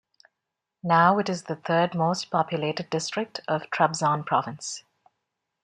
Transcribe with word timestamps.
Now 0.81 1.19
it 1.19 1.29
is 1.29 1.43
the 1.43 1.57
third 1.57 1.93
most 1.93 2.31
populated 2.31 2.89
district 2.89 3.41
of 3.47 3.69
Trabzon 3.69 4.25
province. 4.25 4.83